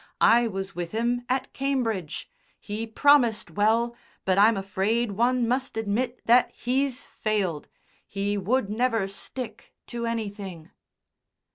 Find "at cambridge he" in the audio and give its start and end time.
1.29-2.87